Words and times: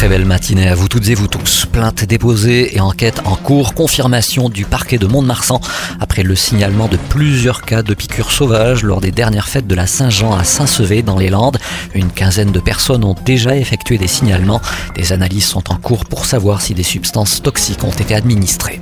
Très 0.00 0.08
belle 0.08 0.24
matinée 0.24 0.66
à 0.66 0.74
vous 0.74 0.88
toutes 0.88 1.10
et 1.10 1.14
vous 1.14 1.28
tous. 1.28 1.66
Plainte 1.70 2.06
déposée 2.06 2.74
et 2.74 2.80
enquête 2.80 3.20
en 3.26 3.36
cours. 3.36 3.74
Confirmation 3.74 4.48
du 4.48 4.64
parquet 4.64 4.96
de 4.96 5.06
Mont-de-Marsan 5.06 5.60
après 6.00 6.22
le 6.22 6.34
signalement 6.34 6.88
de 6.88 6.96
plusieurs 6.96 7.60
cas 7.60 7.82
de 7.82 7.92
piqûres 7.92 8.32
sauvages 8.32 8.82
lors 8.82 9.02
des 9.02 9.10
dernières 9.10 9.46
fêtes 9.46 9.66
de 9.66 9.74
la 9.74 9.86
Saint-Jean 9.86 10.32
à 10.32 10.42
Saint-Sevé 10.42 11.02
dans 11.02 11.18
les 11.18 11.28
Landes. 11.28 11.58
Une 11.92 12.10
quinzaine 12.10 12.50
de 12.50 12.60
personnes 12.60 13.04
ont 13.04 13.14
déjà 13.26 13.58
effectué 13.58 13.98
des 13.98 14.08
signalements. 14.08 14.62
Des 14.94 15.12
analyses 15.12 15.44
sont 15.44 15.70
en 15.70 15.76
cours 15.76 16.06
pour 16.06 16.24
savoir 16.24 16.62
si 16.62 16.72
des 16.72 16.82
substances 16.82 17.42
toxiques 17.42 17.84
ont 17.84 17.90
été 17.90 18.14
administrées. 18.14 18.80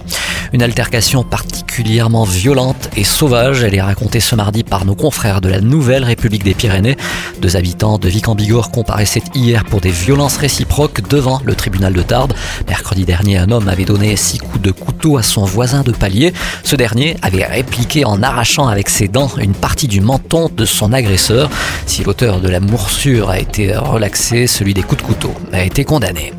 Une 0.53 0.63
altercation 0.63 1.25
particulièrement 1.25 2.25
violente 2.25 2.89
et 2.97 3.05
sauvage. 3.05 3.63
Elle 3.63 3.75
est 3.75 3.83
racontée 3.83 4.21
ce 4.21 4.35
mardi 4.35 4.65
par 4.65 4.87
nos 4.87 4.95
confrères 4.95 5.41
de 5.41 5.49
la 5.49 5.61
Nouvelle 5.61 6.05
République 6.05 6.43
des 6.43 6.55
Pyrénées. 6.55 6.97
Deux 7.41 7.57
habitants 7.57 7.99
de 7.99 8.09
Vic 8.09 8.29
en 8.29 8.35
Bigorre 8.35 8.71
comparaissaient 8.71 9.23
hier 9.35 9.65
pour 9.65 9.81
des 9.81 9.91
violences 9.91 10.39
réciproques 10.39 11.07
devant 11.09 11.41
le 11.45 11.55
tribunal 11.55 11.93
de 11.93 12.03
Tarbes. 12.03 12.33
Mercredi 12.69 13.05
dernier, 13.05 13.37
un 13.37 13.51
homme 13.51 13.69
avait 13.69 13.85
donné 13.85 14.17
six 14.17 14.39
coups 14.39 14.63
de 14.63 14.71
couteau 14.71 15.19
à 15.19 15.23
son 15.23 15.45
voisin 15.45 15.83
de 15.83 15.93
palier. 15.93 16.33
Ce 16.65 16.77
dernier 16.77 17.17
avait 17.23 17.45
répliqué 17.45 18.05
en 18.07 18.23
arrachant 18.23 18.69
avec 18.69 18.89
ses 18.89 19.09
dents 19.09 19.31
une 19.39 19.55
partie 19.55 19.89
du 19.89 20.01
menton 20.01 20.49
de 20.55 20.65
son 20.65 20.93
agresseur. 20.95 21.51
Si 21.85 22.05
l'auteur 22.05 22.41
de 22.41 22.49
la 22.49 22.61
morsure 22.61 23.29
a 23.29 23.39
été 23.39 23.77
relaxé, 23.77 24.47
celui 24.47 24.73
des 24.73 24.83
coups 24.83 25.03
de 25.03 25.07
couteau 25.07 25.35
a 25.53 25.63
été 25.63 25.85
condamné. 25.85 26.33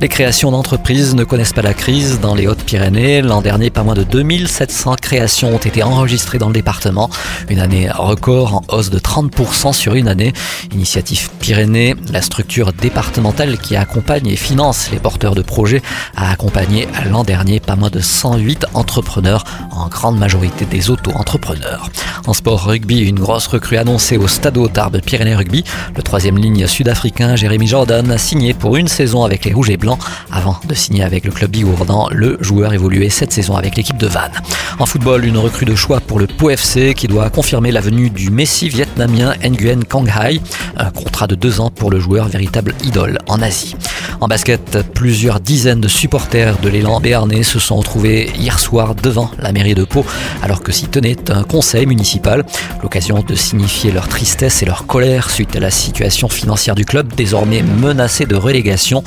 Les 0.00 0.08
créations 0.08 0.50
d'entreprises 0.50 1.14
ne 1.14 1.24
connaissent 1.24 1.52
pas 1.52 1.62
la 1.62 1.74
crise 1.74 2.18
dans 2.20 2.34
les 2.34 2.46
Hautes-Pyrénées. 2.46 3.22
L'an 3.22 3.40
dernier, 3.40 3.70
pas 3.70 3.82
moins 3.82 3.94
de 3.94 4.02
2700 4.02 4.96
créations 5.00 5.54
ont 5.54 5.58
été 5.58 5.82
enregistrées 5.82 6.38
dans 6.38 6.48
le 6.48 6.54
département. 6.54 7.10
Une 7.48 7.60
année 7.60 7.88
record 7.90 8.54
en 8.54 8.74
hausse 8.74 8.90
de 8.90 8.98
30% 8.98 9.72
sur 9.72 9.94
une 9.94 10.08
année. 10.08 10.32
Initiative 10.72 11.30
Pyrénées, 11.38 11.94
la 12.12 12.22
structure 12.22 12.72
départementale 12.72 13.58
qui 13.58 13.76
accompagne 13.76 14.26
et 14.26 14.36
finance 14.36 14.90
les 14.90 14.98
porteurs 14.98 15.34
de 15.34 15.42
projets, 15.42 15.82
a 16.16 16.30
accompagné 16.30 16.88
l'an 17.10 17.22
dernier 17.22 17.60
pas 17.60 17.76
moins 17.76 17.90
de 17.90 18.00
108 18.00 18.66
entrepreneurs, 18.74 19.44
en 19.70 19.88
grande 19.88 20.18
majorité 20.18 20.64
des 20.64 20.90
auto-entrepreneurs. 20.90 21.90
En 22.26 22.32
sport 22.32 22.64
rugby, 22.64 23.00
une 23.00 23.18
grosse 23.18 23.46
recrue 23.46 23.76
annoncée 23.76 24.16
au 24.16 24.28
Stade 24.28 24.54
Tarbes 24.72 25.00
Pyrénées 25.00 25.34
Rugby. 25.34 25.64
Le 25.96 26.02
troisième 26.02 26.38
ligne 26.38 26.66
sud-africain, 26.66 27.36
Jérémy 27.36 27.66
Jordan, 27.66 28.10
a 28.10 28.18
signé 28.18 28.54
pour 28.54 28.76
une 28.76 28.88
saison 28.88 29.24
avec 29.24 29.44
les 29.44 29.52
Rouges 29.52 29.70
et 29.70 29.76
Blancs. 29.76 29.83
Avant 30.32 30.58
de 30.66 30.74
signer 30.74 31.04
avec 31.04 31.24
le 31.24 31.32
club 31.32 31.50
bigourdan, 31.50 32.08
le 32.10 32.38
joueur 32.40 32.72
évoluait 32.72 33.10
cette 33.10 33.32
saison 33.32 33.56
avec 33.56 33.76
l'équipe 33.76 33.96
de 33.96 34.06
Vannes. 34.06 34.32
En 34.78 34.86
football, 34.86 35.24
une 35.24 35.38
recrue 35.38 35.66
de 35.66 35.74
choix 35.74 36.00
pour 36.00 36.18
le 36.18 36.26
POFC 36.26 36.54
FC 36.54 36.94
qui 36.94 37.06
doit 37.06 37.30
confirmer 37.30 37.70
la 37.70 37.80
venue 37.80 38.10
du 38.10 38.30
Messi 38.30 38.68
vietnamien 38.68 39.34
Nguyen 39.42 39.84
Kang 39.84 40.08
Hai. 40.08 40.40
Un 40.76 40.90
contrat 40.90 41.26
de 41.26 41.34
deux 41.34 41.60
ans 41.60 41.70
pour 41.70 41.90
le 41.90 42.00
joueur, 42.00 42.28
véritable 42.28 42.74
idole 42.84 43.18
en 43.28 43.42
Asie. 43.42 43.76
En 44.20 44.28
basket, 44.28 44.78
plusieurs 44.94 45.40
dizaines 45.40 45.80
de 45.80 45.88
supporters 45.88 46.58
de 46.58 46.68
l'élan 46.68 47.00
béarnais 47.00 47.42
se 47.42 47.58
sont 47.58 47.76
retrouvés 47.76 48.32
hier 48.38 48.58
soir 48.58 48.94
devant 48.94 49.30
la 49.38 49.52
mairie 49.52 49.74
de 49.74 49.84
Pau 49.84 50.04
alors 50.42 50.62
que 50.62 50.72
s'y 50.72 50.86
tenait 50.86 51.30
un 51.30 51.42
conseil 51.42 51.86
municipal. 51.86 52.44
L'occasion 52.82 53.22
de 53.26 53.34
signifier 53.34 53.92
leur 53.92 54.08
tristesse 54.08 54.62
et 54.62 54.66
leur 54.66 54.86
colère 54.86 55.30
suite 55.30 55.54
à 55.56 55.60
la 55.60 55.70
situation 55.70 56.28
financière 56.28 56.74
du 56.74 56.84
club 56.84 57.12
désormais 57.14 57.62
menacé 57.62 58.26
de 58.26 58.36
relégation. 58.36 59.04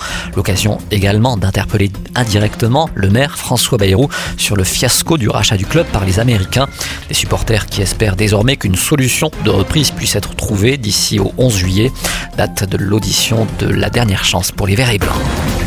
Également 0.92 1.38
d'interpeller 1.38 1.92
indirectement 2.16 2.90
le 2.96 3.10
maire 3.10 3.38
François 3.38 3.78
Bayrou 3.78 4.10
sur 4.38 4.56
le 4.56 4.64
fiasco 4.64 5.18
du 5.18 5.30
rachat 5.30 5.58
du 5.58 5.66
club 5.66 5.86
par 5.88 6.06
les 6.06 6.20
Américains. 6.20 6.68
Des 7.08 7.14
supporters 7.14 7.66
qui 7.68 7.82
espèrent 7.82 8.16
désormais 8.16 8.58
qu'une 8.58 8.76
solution 8.76 9.32
de 9.46 9.50
reprise 9.50 9.92
puisse 9.92 10.16
être 10.16 10.36
trouvée 10.36 10.78
d'ici 10.78 11.20
au 11.20 11.34
11 11.38 11.56
juillet, 11.56 11.92
date 12.38 12.64
de 12.70 12.78
l'audition 12.78 13.48
de 13.60 13.68
la 13.68 13.90
dernière 13.90 14.26
chance 14.26 14.52
pour 14.52 14.68
les 14.68 14.76
Verts 14.76 14.92
et 14.92 14.98
Blancs. 14.98 15.67